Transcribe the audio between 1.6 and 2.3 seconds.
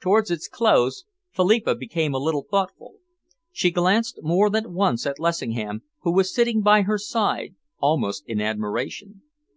became a